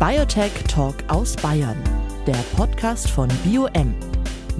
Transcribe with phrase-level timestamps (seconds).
[0.00, 1.76] Biotech Talk aus Bayern,
[2.26, 4.09] der Podcast von BioM.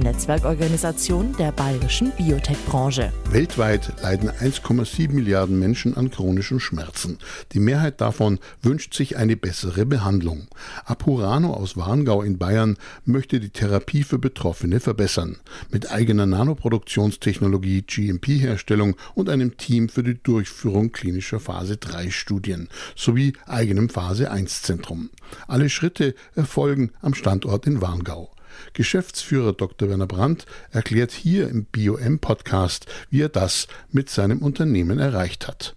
[0.01, 3.13] Netzwerkorganisation der bayerischen Biotech-Branche.
[3.31, 7.19] Weltweit leiden 1,7 Milliarden Menschen an chronischen Schmerzen.
[7.53, 10.49] Die Mehrheit davon wünscht sich eine bessere Behandlung.
[10.85, 15.37] Apurano aus Warngau in Bayern möchte die Therapie für Betroffene verbessern.
[15.71, 23.35] Mit eigener Nanoproduktionstechnologie, GMP-Herstellung und einem Team für die Durchführung klinischer Phase 3 Studien sowie
[23.47, 25.11] eigenem Phase 1 Zentrum.
[25.47, 28.31] Alle Schritte erfolgen am Standort in Warngau.
[28.73, 29.89] Geschäftsführer Dr.
[29.89, 35.77] Werner Brandt erklärt hier im BioM-Podcast, wie er das mit seinem Unternehmen erreicht hat.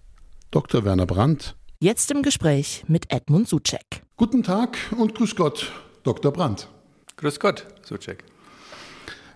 [0.51, 0.85] Dr.
[0.85, 1.55] Werner Brandt.
[1.79, 4.03] Jetzt im Gespräch mit Edmund Suchek.
[4.15, 5.71] Guten Tag und grüß Gott,
[6.03, 6.31] Dr.
[6.31, 6.69] Brandt.
[7.17, 8.23] Grüß Gott, Suchek.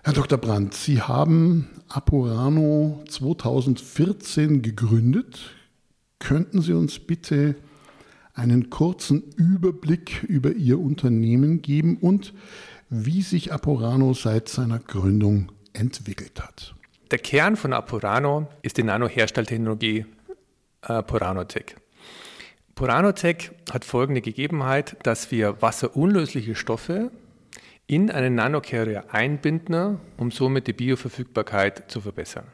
[0.02, 0.38] Herr Dr.
[0.38, 5.54] Brandt, Sie haben Apurano 2014 gegründet.
[6.18, 7.56] Könnten Sie uns bitte
[8.32, 12.32] einen kurzen Überblick über Ihr Unternehmen geben und
[12.90, 16.74] wie sich Apurano seit seiner Gründung entwickelt hat.
[17.10, 20.06] Der Kern von Apurano ist die Nanoherstelltechnologie
[20.82, 21.76] äh, Puranotech.
[22.74, 27.10] Puranotech hat folgende Gegebenheit, dass wir wasserunlösliche Stoffe
[27.86, 32.46] in einen Nanocarrier einbinden, um somit die Bioverfügbarkeit zu verbessern.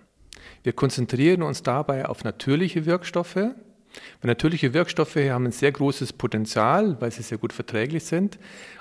[0.63, 3.51] Wir konzentrieren uns dabei auf natürliche Wirkstoffe.
[4.21, 8.39] Weil natürliche Wirkstoffe haben ein sehr großes Potenzial, weil sie sehr gut verträglich sind.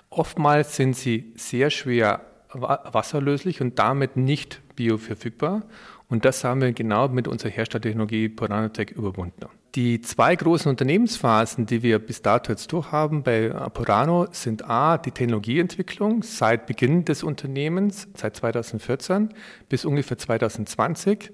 [0.10, 2.22] Oftmals sind sie sehr schwer
[2.54, 5.64] wasserlöslich und damit nicht bioverfügbar.
[6.10, 9.48] Und das haben wir genau mit unserer Herstelltechnologie Poranotech überwunden.
[9.74, 15.10] Die zwei großen Unternehmensphasen, die wir bis dato jetzt durchhaben bei Porano, sind A, die
[15.10, 19.30] Technologieentwicklung seit Beginn des Unternehmens, seit 2014
[19.70, 21.32] bis ungefähr 2020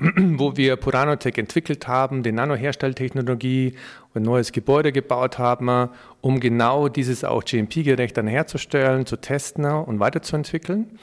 [0.16, 3.74] wo wir Puranotech entwickelt haben, die Nanoherstelltechnologie,
[4.14, 10.00] ein neues Gebäude gebaut haben, um genau dieses auch GMP-gerecht dann herzustellen, zu testen und
[10.00, 10.98] weiterzuentwickeln.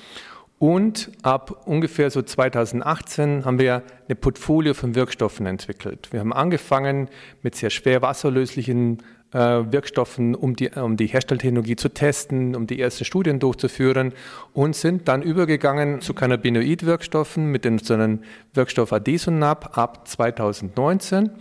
[0.59, 6.09] Und ab ungefähr so 2018 haben wir eine Portfolio von Wirkstoffen entwickelt.
[6.11, 7.09] Wir haben angefangen
[7.43, 9.03] mit sehr schwer wasserlöslichen
[9.33, 14.13] äh, Wirkstoffen, um die, um die Herstelltechnologie zu testen, um die ersten Studien durchzuführen
[14.53, 18.21] und sind dann übergegangen zu Cannabinoid-Wirkstoffen mit dem, so einem
[18.53, 21.31] Wirkstoff Adesonab ab 2019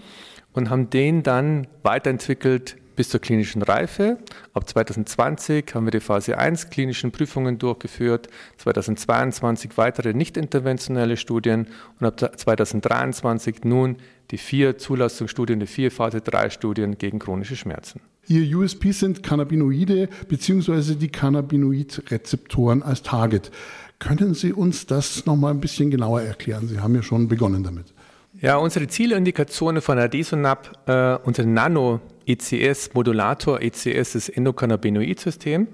[0.52, 4.18] und haben den dann weiterentwickelt bis zur klinischen Reife.
[4.54, 11.68] Ab 2020 haben wir die Phase 1 klinischen Prüfungen durchgeführt, 2022 weitere nicht interventionelle Studien
[12.00, 13.96] und ab 2023 nun
[14.30, 18.00] die vier Zulassungsstudien, die vier Phase 3 Studien gegen chronische Schmerzen.
[18.28, 20.96] Ihr USP sind Cannabinoide bzw.
[20.96, 23.52] die Cannabinoid-Rezeptoren als Target.
[24.00, 26.66] Können Sie uns das noch mal ein bisschen genauer erklären?
[26.66, 27.94] Sie haben ja schon begonnen damit.
[28.40, 35.66] Ja, unsere Zielindikationen von Adesonab, äh, unser Nano-ECS-Modulator, ECS ist Endokannabinoid-System,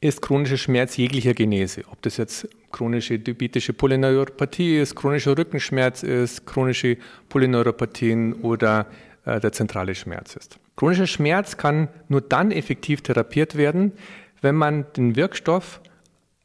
[0.00, 1.84] ist chronischer Schmerz jeglicher Genese.
[1.92, 6.96] Ob das jetzt chronische diabetische Polyneuropathie ist, chronischer Rückenschmerz ist, chronische
[7.28, 8.86] Polyneuropathien oder
[9.24, 10.58] äh, der zentrale Schmerz ist.
[10.74, 13.92] Chronischer Schmerz kann nur dann effektiv therapiert werden,
[14.40, 15.80] wenn man den Wirkstoff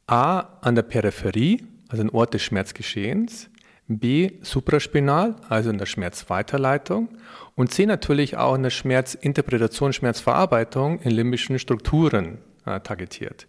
[0.06, 3.50] A an der Peripherie, also ein Ort des Schmerzgeschehens,
[3.98, 7.08] B supraspinal, also in der Schmerzweiterleitung
[7.54, 13.46] und C natürlich auch in der Schmerzinterpretation, Schmerzverarbeitung in limbischen Strukturen äh, targetiert.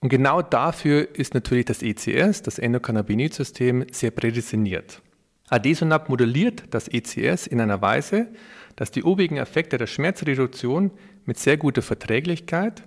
[0.00, 5.02] Und genau dafür ist natürlich das ECS, das Endokannabinoid-System, sehr prädestiniert.
[5.48, 8.28] Adesonab modelliert das ECS in einer Weise,
[8.74, 10.90] dass die obigen Effekte der Schmerzreduktion
[11.24, 12.82] mit sehr guter Verträglichkeit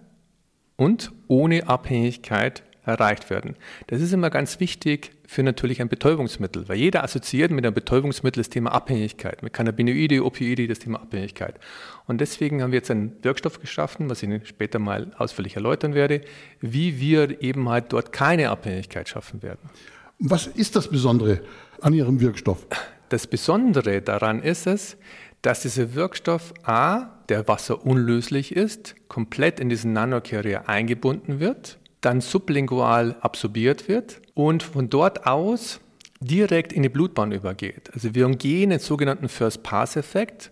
[0.76, 3.56] und ohne Abhängigkeit erreicht werden.
[3.88, 8.42] Das ist immer ganz wichtig für natürlich ein Betäubungsmittel, weil jeder assoziiert mit einem Betäubungsmittel
[8.42, 11.60] das Thema Abhängigkeit, mit Cannabinoide, Opioide das Thema Abhängigkeit.
[12.08, 15.94] Und deswegen haben wir jetzt einen Wirkstoff geschaffen, was ich Ihnen später mal ausführlich erläutern
[15.94, 16.22] werde,
[16.62, 19.70] wie wir eben halt dort keine Abhängigkeit schaffen werden.
[20.18, 21.42] Was ist das Besondere
[21.82, 22.66] an Ihrem Wirkstoff?
[23.10, 24.98] Das Besondere daran ist es,
[25.42, 33.16] dass dieser Wirkstoff A, der wasserunlöslich ist, komplett in diesen Nanocarrier eingebunden wird dann sublingual
[33.22, 35.80] absorbiert wird und von dort aus
[36.22, 37.92] direkt in die Blutbahn übergeht.
[37.94, 40.52] Also wir umgehen den sogenannten First-Pass-Effekt.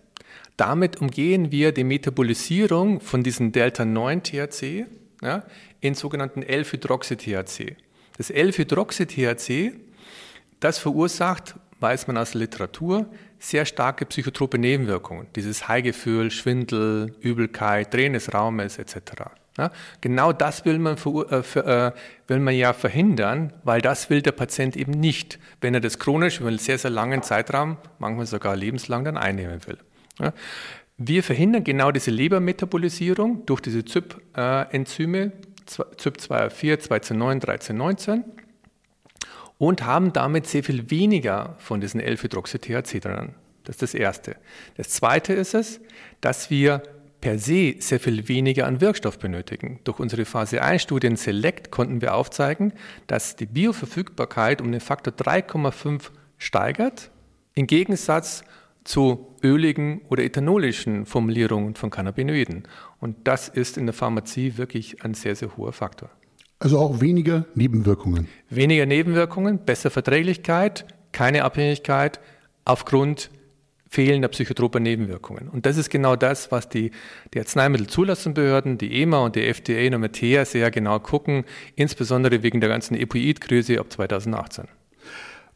[0.56, 4.86] Damit umgehen wir die Metabolisierung von diesem Delta-9-THC
[5.22, 5.44] ja,
[5.80, 7.76] in sogenannten L-Hydroxy-THC.
[8.16, 9.72] Das L-Hydroxy-THC,
[10.60, 13.06] das verursacht, weiß man aus der Literatur,
[13.38, 15.28] sehr starke psychotrope Nebenwirkungen.
[15.36, 18.96] Dieses Heigefühl, Schwindel, Übelkeit, Drehen des Raumes etc.
[19.58, 21.92] Ja, genau das will man, für, äh, für, äh,
[22.28, 26.38] will man ja verhindern, weil das will der Patient eben nicht, wenn er das chronisch
[26.38, 29.78] über einen sehr, sehr langen Zeitraum, manchmal sogar lebenslang, dann einnehmen will.
[30.20, 30.32] Ja,
[30.96, 35.32] Wir verhindern genau diese Lebermetabolisierung durch diese ZYP-Enzyme,
[35.68, 38.24] ZYP2A4, 2C9, 1319
[39.58, 43.34] und haben damit sehr viel weniger von diesen 11-Hydroxy-THC drin.
[43.64, 44.36] Das ist das Erste.
[44.76, 45.80] Das Zweite ist es,
[46.20, 46.82] dass wir
[47.20, 49.80] per se sehr viel weniger an Wirkstoff benötigen.
[49.84, 52.72] Durch unsere Phase 1-Studien Select konnten wir aufzeigen,
[53.06, 57.10] dass die Bioverfügbarkeit um den Faktor 3,5 steigert,
[57.54, 58.44] im Gegensatz
[58.84, 62.62] zu öligen oder ethanolischen Formulierungen von Cannabinoiden.
[63.00, 66.10] Und das ist in der Pharmazie wirklich ein sehr, sehr hoher Faktor.
[66.60, 68.28] Also auch weniger Nebenwirkungen.
[68.48, 72.20] Weniger Nebenwirkungen, bessere Verträglichkeit, keine Abhängigkeit
[72.64, 73.30] aufgrund
[73.88, 75.48] fehlender psychotroper Nebenwirkungen.
[75.48, 76.90] Und das ist genau das, was die,
[77.32, 81.44] die Arzneimittelzulassungsbehörden, die EMA und die FDA und Matea sehr genau gucken,
[81.74, 84.66] insbesondere wegen der ganzen Epoid-Krise ab 2018.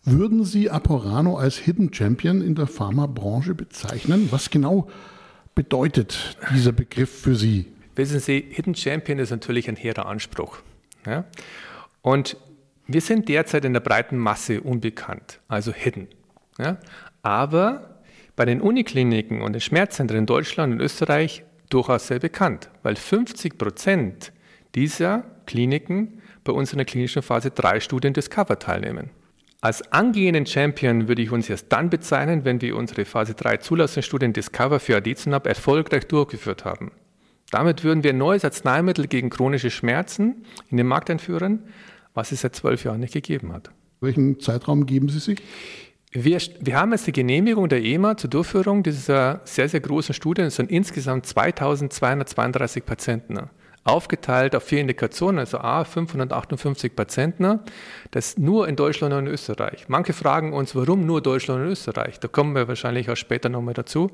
[0.04, 4.28] Würden Sie Aporano als Hidden Champion in der Pharmabranche bezeichnen?
[4.32, 4.88] Was genau
[5.54, 7.66] bedeutet dieser Begriff für Sie?
[7.94, 10.58] Wissen Sie, Hidden Champion ist natürlich ein hehrer Anspruch.
[11.06, 11.24] Ja?
[12.00, 12.36] Und
[12.86, 16.08] wir sind derzeit in der breiten Masse unbekannt, also hidden.
[16.58, 16.78] Ja?
[17.22, 17.91] Aber
[18.36, 23.58] bei den Unikliniken und den Schmerzzentren in Deutschland und Österreich durchaus sehr bekannt, weil 50
[23.58, 24.32] Prozent
[24.74, 29.10] dieser Kliniken bei uns in der klinischen Phase 3 Studien Discover teilnehmen.
[29.60, 34.32] Als angehenden Champion würde ich uns erst dann bezeichnen, wenn wir unsere Phase 3 Zulassungsstudien
[34.32, 36.90] Discover für Adizunab erfolgreich durchgeführt haben.
[37.52, 41.64] Damit würden wir ein neues Arzneimittel gegen chronische Schmerzen in den Markt einführen,
[42.14, 43.70] was es seit zwölf Jahren nicht gegeben hat.
[44.00, 45.38] Welchen Zeitraum geben Sie sich?
[46.14, 50.42] Wir, wir, haben jetzt die Genehmigung der EMA zur Durchführung dieser sehr, sehr großen Studie.
[50.42, 53.48] Es sind insgesamt 2232 Patienten
[53.84, 57.60] aufgeteilt auf vier Indikationen, also A, 558 Patienten,
[58.10, 59.86] das nur in Deutschland und in Österreich.
[59.88, 62.20] Manche fragen uns, warum nur Deutschland und Österreich?
[62.20, 64.10] Da kommen wir wahrscheinlich auch später nochmal dazu,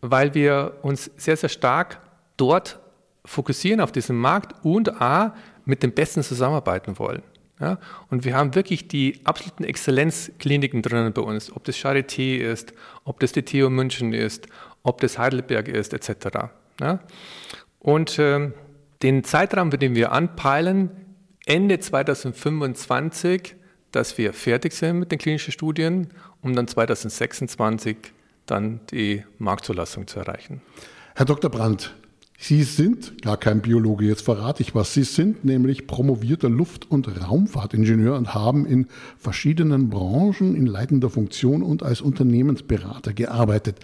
[0.00, 2.00] weil wir uns sehr, sehr stark
[2.36, 2.80] dort
[3.24, 5.34] fokussieren auf diesen Markt und A,
[5.64, 7.22] mit dem Besten zusammenarbeiten wollen.
[7.62, 7.78] Ja?
[8.10, 12.74] Und wir haben wirklich die absoluten Exzellenzkliniken drinnen bei uns, ob das Charité ist,
[13.04, 14.48] ob das die TU München ist,
[14.82, 16.50] ob das Heidelberg ist, etc.
[16.80, 16.98] Ja?
[17.78, 18.52] Und ähm,
[19.02, 20.90] den Zeitraum, den wir anpeilen,
[21.46, 23.54] Ende 2025,
[23.92, 26.08] dass wir fertig sind mit den klinischen Studien,
[26.40, 27.96] um dann 2026
[28.46, 30.62] dann die Marktzulassung zu erreichen.
[31.14, 31.50] Herr Dr.
[31.50, 31.94] Brandt,
[32.44, 34.92] Sie sind gar kein Biologe, jetzt verrate ich was.
[34.92, 41.62] Sie sind nämlich promovierter Luft- und Raumfahrtingenieur und haben in verschiedenen Branchen in leitender Funktion
[41.62, 43.78] und als Unternehmensberater gearbeitet.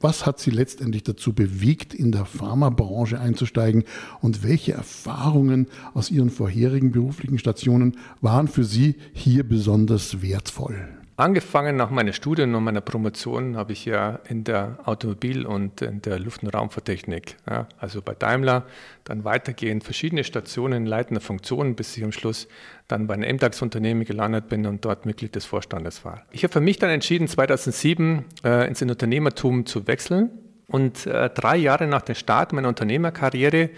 [0.00, 3.84] Was hat Sie letztendlich dazu bewegt, in der Pharmabranche einzusteigen
[4.22, 11.01] und welche Erfahrungen aus Ihren vorherigen beruflichen Stationen waren für Sie hier besonders wertvoll?
[11.16, 16.00] Angefangen nach meiner Studien und meiner Promotion habe ich ja in der Automobil- und in
[16.00, 18.64] der Luft- und Raumfahrttechnik, ja, also bei Daimler,
[19.04, 22.48] dann weitergehend verschiedene Stationen leitender Funktion, bis ich am Schluss
[22.88, 26.22] dann bei einem MDAX-Unternehmen gelandet bin und dort Mitglied des Vorstandes war.
[26.30, 30.30] Ich habe für mich dann entschieden, 2007 äh, ins Unternehmertum zu wechseln
[30.66, 33.68] und äh, drei Jahre nach dem Start meiner Unternehmerkarriere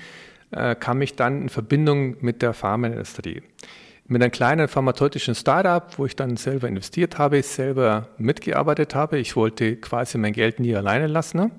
[0.53, 3.43] äh, kam ich dann in Verbindung mit der Pharmaindustrie
[4.07, 9.19] mit einem kleinen pharmazeutischen Startup, wo ich dann selber investiert habe, selber mitgearbeitet habe.
[9.19, 11.51] Ich wollte quasi mein Geld nie alleine lassen.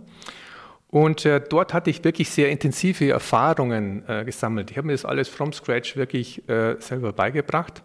[0.90, 4.72] Und äh, dort hatte ich wirklich sehr intensive Erfahrungen äh, gesammelt.
[4.72, 7.84] Ich habe mir das alles from scratch wirklich äh, selber beigebracht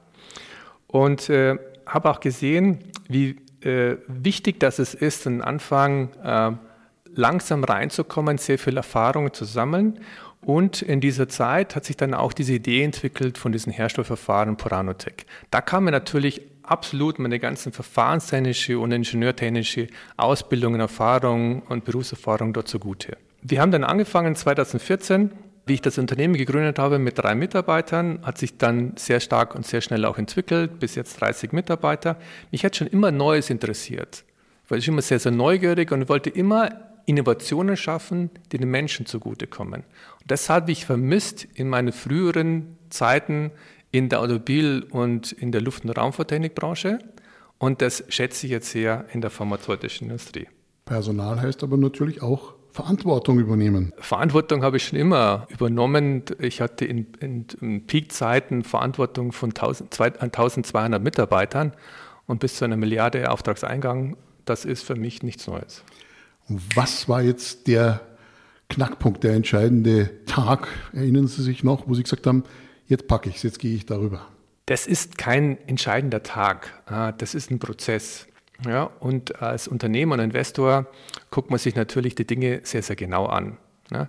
[0.87, 6.53] und äh, habe auch gesehen, wie äh, wichtig das ist, am Anfang äh,
[7.13, 10.01] langsam reinzukommen, sehr viel Erfahrung zu sammeln
[10.45, 15.27] und in dieser Zeit hat sich dann auch diese Idee entwickelt von diesen Herstellverfahren Poranotech.
[15.51, 23.19] Da kamen natürlich absolut meine ganzen verfahrenstechnische und ingenieurtechnische Ausbildungen, Erfahrungen und Berufserfahrung dort zugute.
[23.43, 25.31] Wir haben dann angefangen 2014,
[25.67, 29.67] wie ich das Unternehmen gegründet habe, mit drei Mitarbeitern, hat sich dann sehr stark und
[29.67, 32.17] sehr schnell auch entwickelt, bis jetzt 30 Mitarbeiter.
[32.51, 34.25] Mich hat schon immer Neues interessiert.
[34.65, 36.71] Ich war schon immer sehr, sehr neugierig und wollte immer
[37.07, 39.83] Innovationen schaffen, die den Menschen zugutekommen.
[40.21, 43.51] Und das habe ich vermisst in meinen früheren Zeiten
[43.93, 46.99] in der Automobil- und in der Luft- und Raumfahrttechnikbranche.
[47.59, 50.49] Und das schätze ich jetzt sehr in der pharmazeutischen Industrie.
[50.85, 53.93] Personal heißt aber natürlich auch Verantwortung übernehmen.
[53.99, 56.23] Verantwortung habe ich schon immer übernommen.
[56.39, 61.73] Ich hatte in, in, in Peakzeiten Verantwortung von 1000, 1200 Mitarbeitern
[62.27, 64.17] und bis zu einer Milliarde Auftragseingang.
[64.45, 65.85] Das ist für mich nichts Neues.
[66.75, 68.01] Was war jetzt der
[68.69, 72.43] Knackpunkt, der entscheidende Tag, erinnern Sie sich noch, wo Sie gesagt haben,
[72.87, 74.27] jetzt packe ich es, jetzt gehe ich darüber?
[74.67, 78.27] Das ist kein entscheidender Tag, ah, das ist ein Prozess.
[78.67, 80.87] Ja, und als Unternehmer und Investor
[81.31, 83.57] guckt man sich natürlich die Dinge sehr, sehr genau an.
[83.93, 84.09] Ja.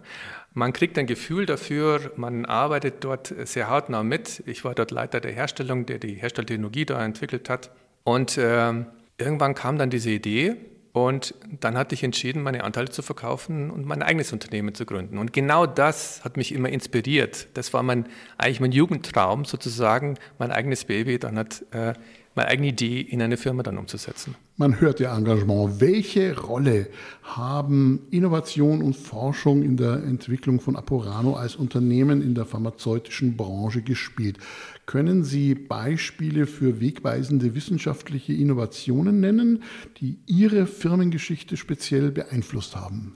[0.54, 4.42] Man kriegt ein Gefühl dafür, man arbeitet dort sehr hautnah mit.
[4.48, 7.72] Ich war dort Leiter der Herstellung, der die Herstelltechnologie da entwickelt hat.
[8.04, 8.74] Und äh,
[9.18, 10.58] irgendwann kam dann diese Idee,
[10.94, 15.18] und dann hatte ich entschieden, meine Anteile zu verkaufen und mein eigenes Unternehmen zu gründen.
[15.18, 17.48] Und genau das hat mich immer inspiriert.
[17.54, 18.08] Das war mein,
[18.38, 21.18] eigentlich mein Jugendtraum sozusagen, mein eigenes Baby.
[21.18, 21.94] Dann hat äh,
[22.36, 24.36] meine eigene Idee in eine Firma dann umzusetzen.
[24.58, 25.82] Man hört Ihr Engagement.
[25.82, 26.88] Welche Rolle
[27.24, 33.82] haben Innovation und Forschung in der Entwicklung von Apurano als Unternehmen in der pharmazeutischen Branche
[33.82, 34.38] gespielt?
[34.86, 39.64] Können Sie Beispiele für wegweisende wissenschaftliche Innovationen nennen,
[40.00, 43.14] die Ihre Firmengeschichte speziell beeinflusst haben?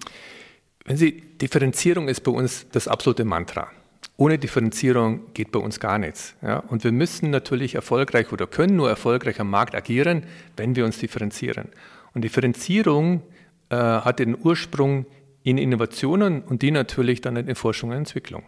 [0.84, 3.70] Wenn Sie, Differenzierung ist bei uns das absolute Mantra.
[4.18, 6.36] Ohne Differenzierung geht bei uns gar nichts.
[6.42, 6.60] Ja?
[6.60, 10.24] Und wir müssen natürlich erfolgreich oder können nur erfolgreich am Markt agieren,
[10.56, 11.68] wenn wir uns differenzieren.
[12.14, 13.24] Und Differenzierung
[13.70, 15.06] äh, hat den Ursprung
[15.44, 18.44] in Innovationen und die natürlich dann in Forschung und Entwicklung.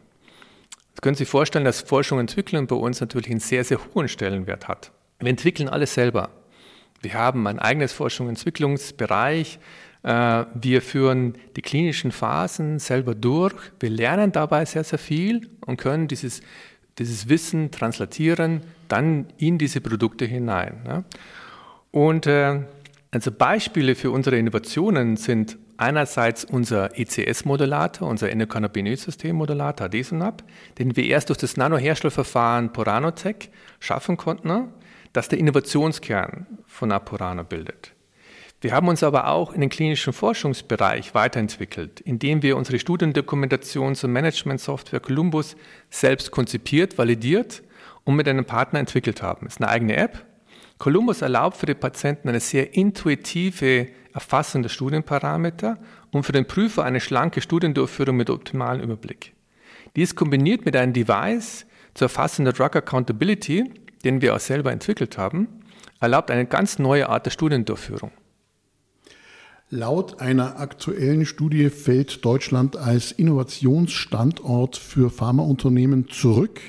[0.96, 4.08] Sie können sich vorstellen, dass Forschung und Entwicklung bei uns natürlich einen sehr, sehr hohen
[4.08, 4.92] Stellenwert hat.
[5.20, 6.30] Wir entwickeln alles selber.
[7.02, 9.60] Wir haben ein eigenes Forschung- und Entwicklungsbereich,
[10.08, 13.54] wir führen die klinischen Phasen selber durch.
[13.80, 16.42] Wir lernen dabei sehr, sehr viel und können dieses,
[16.98, 21.04] dieses Wissen translatieren dann in diese Produkte hinein.
[21.92, 22.62] Und äh,
[23.12, 30.44] also Beispiele für unsere Innovationen sind einerseits unser ECS-Modulator, unser Endokannabinoid-System-Modulator Adesunab,
[30.80, 33.50] den wir erst durch das Nanoherstellverfahren Poranotech
[33.80, 34.70] schaffen konnten,
[35.14, 37.94] das der Innovationskern von Apurano bildet.
[38.60, 44.12] Wir haben uns aber auch in den klinischen Forschungsbereich weiterentwickelt, indem wir unsere Studiendokumentations- und
[44.12, 45.56] Managementsoftware Columbus
[45.92, 47.62] selbst konzipiert, validiert
[48.04, 49.46] und mit einem Partner entwickelt haben.
[49.46, 50.26] Es ist eine eigene App.
[50.80, 55.78] Columbus erlaubt für die Patienten eine sehr intuitive Erfassung der Studienparameter
[56.12, 59.34] und für den Prüfer eine schlanke Studiendurchführung mit optimalem Überblick.
[59.96, 63.72] Dies kombiniert mit einem Device zur Erfassung der Drug Accountability,
[64.04, 65.48] den wir auch selber entwickelt haben,
[66.00, 68.12] erlaubt eine ganz neue Art der Studiendurchführung.
[69.70, 76.62] Laut einer aktuellen Studie fällt Deutschland als Innovationsstandort für Pharmaunternehmen zurück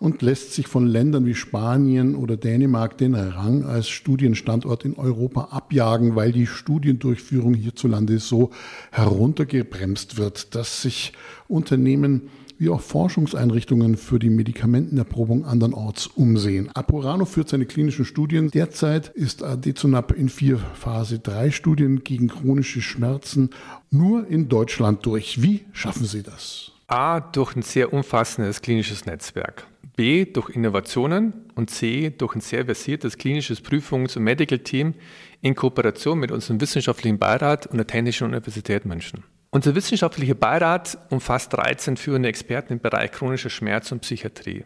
[0.00, 5.50] und lässt sich von Ländern wie Spanien oder Dänemark den Rang als Studienstandort in Europa
[5.52, 8.50] abjagen, weil die Studiendurchführung hierzulande so
[8.90, 11.12] heruntergebremst wird, dass sich
[11.46, 12.22] Unternehmen
[12.58, 16.70] wie auch Forschungseinrichtungen für die Medikamentenerprobung andernorts umsehen.
[16.74, 18.50] Apurano führt seine klinischen Studien.
[18.50, 23.50] Derzeit ist Adezonab in vier Phase 3 Studien gegen chronische Schmerzen
[23.90, 25.42] nur in Deutschland durch.
[25.42, 26.72] Wie schaffen Sie das?
[26.86, 29.66] A, durch ein sehr umfassendes klinisches Netzwerk.
[29.96, 34.94] B, durch Innovationen und C, durch ein sehr versiertes klinisches Prüfungs- und Medical Team
[35.42, 39.24] in Kooperation mit unserem wissenschaftlichen Beirat und der Technischen Universität München.
[39.54, 44.64] Unser wissenschaftlicher Beirat umfasst 13 führende Experten im Bereich chronischer Schmerz und Psychiatrie.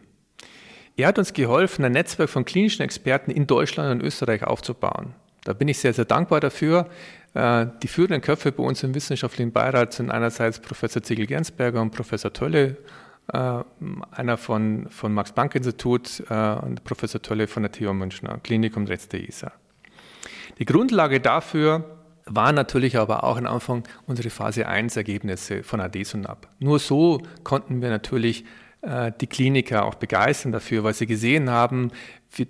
[0.95, 5.13] Er hat uns geholfen, ein Netzwerk von klinischen Experten in Deutschland und Österreich aufzubauen.
[5.43, 6.87] Da bin ich sehr, sehr dankbar dafür.
[7.33, 12.31] Äh, die führenden Köpfe bei uns im wissenschaftlichen Beirat sind einerseits Professor Ziegel-Gernsberger und Professor
[12.31, 12.77] Tölle,
[13.33, 13.63] äh,
[14.11, 19.51] einer von, von Max-Planck-Institut äh, und Professor Tölle von der TU Münchner Klinikum Letzte ISA.
[20.59, 21.96] Die Grundlage dafür
[22.27, 26.47] waren natürlich aber auch am Anfang unsere Phase 1 Ergebnisse von Adesunab.
[26.59, 28.45] Nur so konnten wir natürlich
[28.81, 31.91] äh, die Kliniker auch begeistern dafür, weil sie gesehen haben,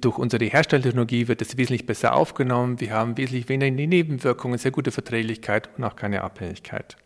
[0.01, 4.91] durch unsere Herstelltechnologie wird es wesentlich besser aufgenommen, wir haben wesentlich weniger Nebenwirkungen, sehr gute
[4.91, 6.97] Verträglichkeit und auch keine Abhängigkeit.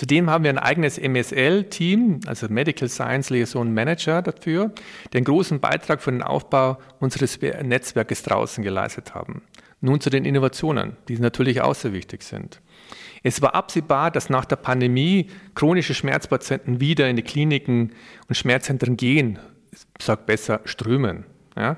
[0.00, 4.72] Zudem haben wir ein eigenes MSL-Team, also Medical Science Liaison Manager dafür,
[5.12, 9.42] die einen großen Beitrag für den Aufbau unseres Netzwerkes draußen geleistet haben.
[9.80, 12.60] Nun zu den Innovationen, die natürlich auch sehr wichtig sind.
[13.22, 17.92] Es war absehbar, dass nach der Pandemie chronische Schmerzpatienten wieder in die Kliniken
[18.28, 19.38] und Schmerzzentren gehen,
[19.98, 21.24] sage besser strömen.
[21.56, 21.76] Ja?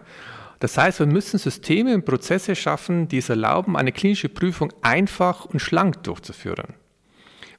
[0.61, 5.44] Das heißt, wir müssen Systeme und Prozesse schaffen, die es erlauben, eine klinische Prüfung einfach
[5.44, 6.75] und schlank durchzuführen,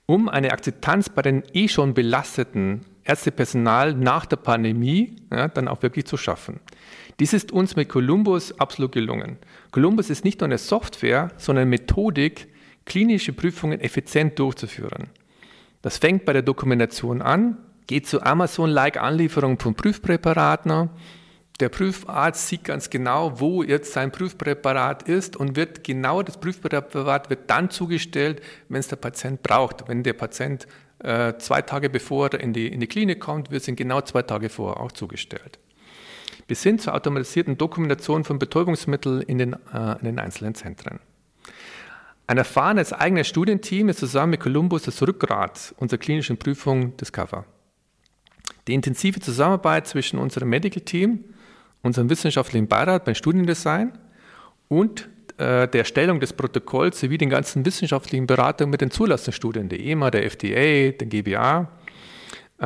[0.05, 5.81] um eine Akzeptanz bei den eh schon belasteten Ärztepersonal nach der Pandemie ja, dann auch
[5.81, 6.61] wirklich zu schaffen.
[7.19, 9.37] Dies ist uns mit Columbus absolut gelungen.
[9.71, 12.47] Columbus ist nicht nur eine Software, sondern eine Methodik,
[12.85, 15.09] klinische Prüfungen effizient durchzuführen.
[15.81, 20.89] Das fängt bei der Dokumentation an, geht zu Amazon-like Anlieferung von Prüfpräparaten.
[21.59, 27.29] Der Prüfarzt sieht ganz genau, wo jetzt sein Prüfpräparat ist und wird genau das Prüfpräparat
[27.29, 29.87] wird dann zugestellt, wenn es der Patient braucht.
[29.87, 30.67] Wenn der Patient
[30.99, 34.01] äh, zwei Tage bevor er in die, in die Klinik kommt, wird es ihm genau
[34.01, 35.59] zwei Tage vorher auch zugestellt
[36.47, 40.99] bis hin zur automatisierten Dokumentation von Betäubungsmitteln in den, äh, in den einzelnen Zentren.
[42.25, 47.45] Ein erfahrenes eigenes Studienteam ist zusammen mit Columbus das Rückgrat unserer klinischen Prüfung Discover.
[48.67, 51.25] Die intensive Zusammenarbeit zwischen unserem Medical Team,
[51.81, 53.91] unserem wissenschaftlichen Beirat beim Studiendesign
[54.69, 59.79] und äh, der Erstellung des Protokolls sowie den ganzen wissenschaftlichen Beratungen mit den Zulassungsstudien der
[59.79, 61.69] EMA, der FDA, der GBA,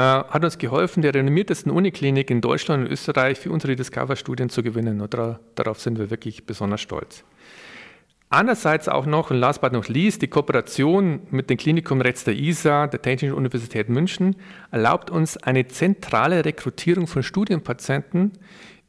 [0.02, 5.02] hat uns geholfen, der renommiertesten Uniklinik in Deutschland und Österreich für unsere Discover-Studien zu gewinnen.
[5.02, 5.16] Und
[5.56, 7.24] darauf sind wir wirklich besonders stolz.
[8.30, 12.36] Andererseits auch noch, und last but not least, die Kooperation mit dem Klinikum Retz der
[12.36, 14.36] ISA, der Technischen Universität München,
[14.70, 18.34] erlaubt uns eine zentrale Rekrutierung von Studienpatienten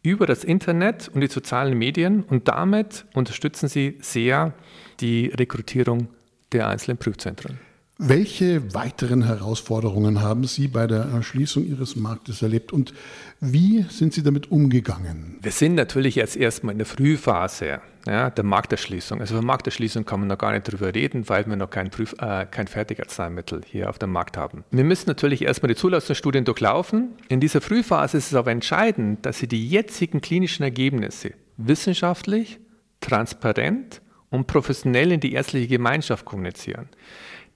[0.02, 4.54] über das Internet und die sozialen Medien und damit unterstützen sie sehr
[5.00, 6.08] die Rekrutierung
[6.52, 7.60] der einzelnen Prüfzentren.
[8.00, 12.94] Welche weiteren Herausforderungen haben Sie bei der Erschließung Ihres Marktes erlebt und
[13.40, 15.36] wie sind Sie damit umgegangen?
[15.42, 19.20] Wir sind natürlich jetzt erstmal in der Frühphase ja, der Markterschließung.
[19.20, 22.14] Also von Markterschließung kann man noch gar nicht drüber reden, weil wir noch kein, Prüf,
[22.20, 24.62] äh, kein Fertigarzneimittel hier auf dem Markt haben.
[24.70, 27.08] Wir müssen natürlich erstmal die Zulassungsstudien durchlaufen.
[27.28, 32.60] In dieser Frühphase ist es aber entscheidend, dass Sie die jetzigen klinischen Ergebnisse wissenschaftlich,
[33.00, 36.88] transparent und professionell in die ärztliche Gemeinschaft kommunizieren.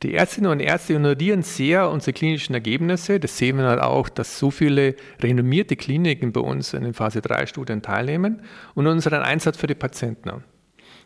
[0.03, 3.21] Die Ärztinnen und Ärzte honorieren sehr unsere klinischen Ergebnisse.
[3.21, 7.23] Das sehen wir halt auch, dass so viele renommierte Kliniken bei uns in den Phase
[7.23, 8.43] 3 Studien teilnehmen
[8.75, 10.43] und unseren Einsatz für die Patienten.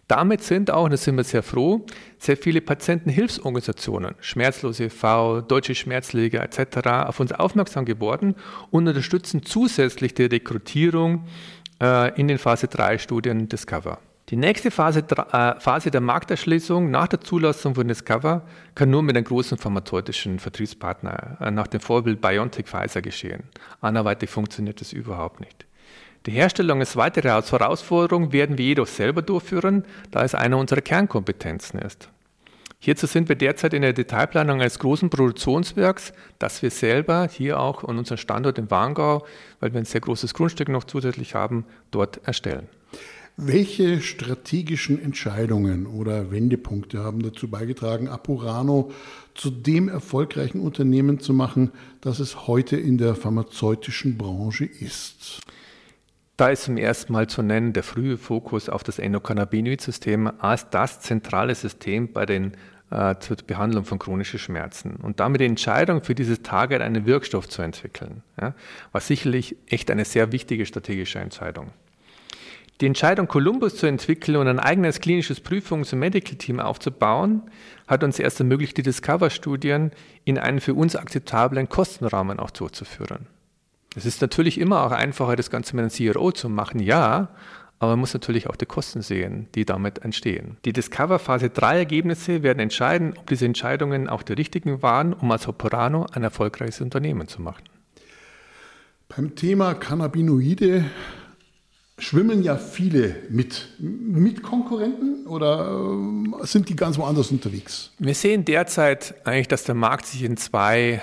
[0.09, 1.85] Damit sind auch, und da sind wir sehr froh,
[2.17, 6.89] sehr viele Patientenhilfsorganisationen, Schmerzlose e.V., Deutsche Schmerzliga etc.
[7.07, 8.35] auf uns aufmerksam geworden
[8.71, 11.27] und unterstützen zusätzlich die Rekrutierung
[11.83, 13.99] äh, in den Phase 3 Studien Discover.
[14.29, 18.43] Die nächste Phase, äh, Phase der Markterschließung nach der Zulassung von Discover
[18.75, 23.45] kann nur mit einem großen pharmazeutischen Vertriebspartner äh, nach dem Vorbild BioNTech Pfizer geschehen.
[23.81, 25.67] Anderweitig funktioniert das überhaupt nicht.
[26.27, 31.79] Die Herstellung als weitere Herausforderung werden wir jedoch selber durchführen, da es eine unserer Kernkompetenzen
[31.79, 32.09] ist.
[32.81, 37.85] Hierzu sind wir derzeit in der Detailplanung eines großen Produktionswerks, das wir selber hier auch
[37.85, 39.25] an unserem Standort in Warngau,
[39.61, 42.69] weil wir ein sehr großes Grundstück noch zusätzlich haben, dort erstellen.
[43.39, 48.93] Welche strategischen Entscheidungen oder Wendepunkte haben dazu beigetragen, Apurano
[49.35, 51.71] zu dem erfolgreichen Unternehmen zu machen,
[52.01, 55.43] das es heute in der pharmazeutischen Branche ist?
[56.39, 61.01] Da ist zum ersten Mal zu nennen der frühe Fokus auf das Endokannabinoid-System als das
[61.01, 62.53] zentrale System bei den
[62.91, 67.51] äh, zur Behandlung von chronischen Schmerzen und damit die Entscheidung für dieses Target einen Wirkstoff
[67.51, 68.55] zu entwickeln, ja,
[68.93, 71.73] war sicherlich echt eine sehr wichtige strategische Entscheidung.
[72.81, 77.43] Die Entscheidung, Columbus zu entwickeln und ein eigenes klinisches Prüfungs- und Medical-Team aufzubauen,
[77.87, 79.93] hat uns erst ermöglicht, die Discover-Studien
[80.25, 83.29] in einen für uns akzeptablen Kostenrahmen auch durchzuführen.
[83.97, 87.31] Es ist natürlich immer auch einfacher, das Ganze mit einem CRO zu machen, ja,
[87.79, 90.59] aber man muss natürlich auch die Kosten sehen, die damit entstehen.
[90.67, 95.31] Die Discover Phase 3 Ergebnisse werden entscheiden, ob diese Entscheidungen auch die richtigen waren, um
[95.31, 97.65] als Operano ein erfolgreiches Unternehmen zu machen.
[99.09, 100.85] Beim Thema Cannabinoide
[101.99, 103.69] schwimmen ja viele mit.
[103.79, 105.81] Mit Konkurrenten oder
[106.43, 107.93] äh, sind die ganz woanders unterwegs?
[107.99, 111.01] Wir sehen derzeit eigentlich, dass der Markt sich in zwei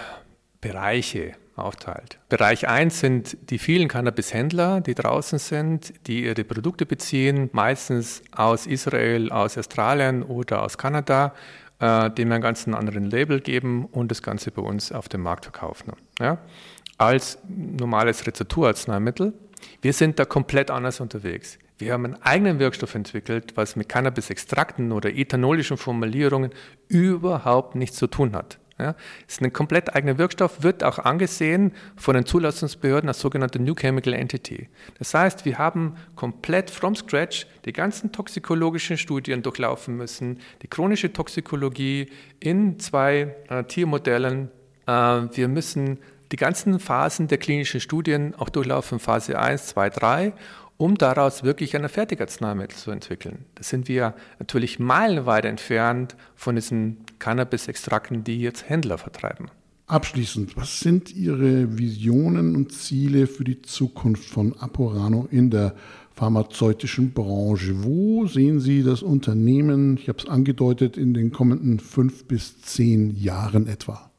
[0.61, 2.19] Bereiche aufteilt.
[2.29, 8.65] Bereich 1 sind die vielen Cannabis-Händler, die draußen sind, die ihre Produkte beziehen, meistens aus
[8.65, 11.33] Israel, aus Australien oder aus Kanada,
[11.79, 15.45] äh, dem einen ganz anderen Label geben und das Ganze bei uns auf dem Markt
[15.45, 15.93] verkaufen.
[16.19, 16.39] Ja?
[16.97, 19.33] Als normales Rezepturarzneimittel
[19.81, 21.59] wir sind da komplett anders unterwegs.
[21.77, 26.51] Wir haben einen eigenen Wirkstoff entwickelt, was mit Cannabis-Extrakten oder ethanolischen Formulierungen
[26.87, 28.59] überhaupt nichts zu tun hat.
[28.79, 28.95] Ja,
[29.27, 34.13] ist ein komplett eigener Wirkstoff, wird auch angesehen von den Zulassungsbehörden als sogenannte New Chemical
[34.13, 34.67] Entity.
[34.97, 41.13] Das heißt, wir haben komplett from scratch die ganzen toxikologischen Studien durchlaufen müssen, die chronische
[41.13, 44.49] Toxikologie in zwei äh, Tiermodellen.
[44.87, 45.99] Äh, wir müssen
[46.33, 50.33] die ganzen Phasen der klinischen Studien auch durchlaufen, Phase 1, 2, 3,
[50.77, 53.45] um daraus wirklich ein Fertigarzneimittel zu entwickeln.
[53.53, 59.51] Da sind wir natürlich meilenweit entfernt von diesen Cannabis-Extrakten, die jetzt Händler vertreiben.
[59.85, 65.75] Abschließend, was sind Ihre Visionen und Ziele für die Zukunft von Aporano in der
[66.15, 67.83] pharmazeutischen Branche?
[67.83, 73.15] Wo sehen Sie das Unternehmen, ich habe es angedeutet, in den kommenden fünf bis zehn
[73.15, 74.09] Jahren etwa?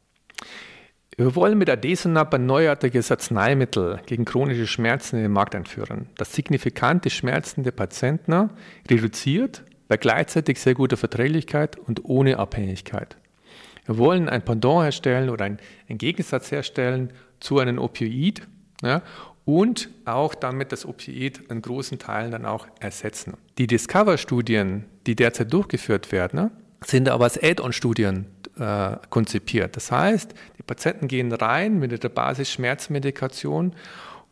[1.16, 6.32] Wir wollen mit Adesunab ein neuartiges Arzneimittel gegen chronische Schmerzen in den Markt einführen, das
[6.32, 8.50] signifikant die Schmerzen der Patienten
[8.90, 13.16] reduziert, bei gleichzeitig sehr guter Verträglichkeit und ohne Abhängigkeit.
[13.86, 18.42] Wir wollen ein Pendant herstellen oder einen, einen Gegensatz herstellen zu einem Opioid
[18.82, 19.02] ja,
[19.44, 23.34] und auch damit das Opioid in großen Teilen dann auch ersetzen.
[23.58, 26.50] Die Discover-Studien, die derzeit durchgeführt werden,
[26.84, 28.26] sind aber als Add-on-Studien
[28.58, 29.76] äh, konzipiert.
[29.76, 33.74] Das heißt, die Patienten gehen rein mit der Basisschmerzmedikation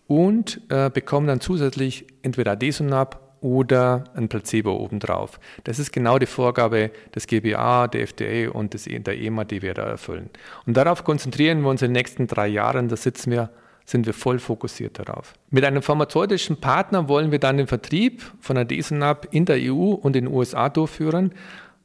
[0.06, 5.40] und äh, bekommen dann zusätzlich entweder Desunab oder ein Placebo obendrauf.
[5.64, 9.74] Das ist genau die Vorgabe des GBA, der FDA und des, der EMA, die wir
[9.74, 10.30] da erfüllen.
[10.64, 12.88] Und darauf konzentrieren wir uns in den nächsten drei Jahren.
[12.88, 13.50] Da sitzen wir,
[13.84, 15.34] sind wir voll fokussiert darauf.
[15.50, 20.14] Mit einem pharmazeutischen Partner wollen wir dann den Vertrieb von Adesunab in der EU und
[20.14, 21.32] in den USA durchführen,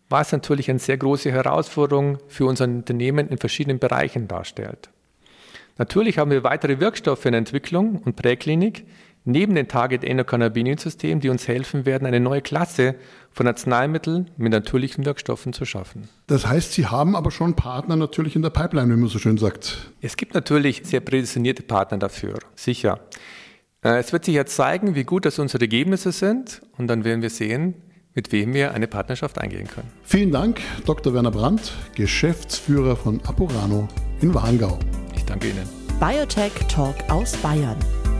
[0.10, 4.90] was natürlich eine sehr große Herausforderung für unser Unternehmen in verschiedenen Bereichen darstellt.
[5.78, 8.86] Natürlich haben wir weitere Wirkstoffe in Entwicklung und Präklinik,
[9.26, 12.96] neben dem Target Endocannabinoid-System, die uns helfen werden, eine neue Klasse
[13.32, 16.08] von Arzneimitteln mit natürlichen Wirkstoffen zu schaffen.
[16.28, 19.38] Das heißt, Sie haben aber schon Partner natürlich in der Pipeline, wie man so schön
[19.38, 19.92] sagt.
[20.02, 23.02] Es gibt natürlich sehr prädestinierte Partner dafür, sicher.
[23.84, 27.22] Äh, es wird sich jetzt zeigen, wie gut das unsere Ergebnisse sind und dann werden
[27.22, 27.76] wir sehen,
[28.18, 29.90] mit wem wir eine Partnerschaft eingehen können.
[30.04, 31.14] Vielen Dank, Dr.
[31.14, 33.88] Werner Brandt, Geschäftsführer von Apurano
[34.22, 34.80] in Warngau.
[35.16, 35.70] Ich danke Ihnen.
[36.00, 37.78] Biotech Talk aus Bayern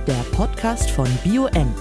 [0.08, 1.74] der Podcast von BioM,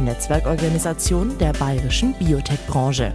[0.00, 3.12] Netzwerkorganisation der bayerischen Biotech-Branche.